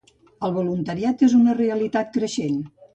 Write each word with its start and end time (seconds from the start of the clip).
El 0.47 0.55
voluntariat 0.55 1.23
és 1.29 1.37
una 1.43 1.57
realitat 1.63 2.13
creixent. 2.19 2.63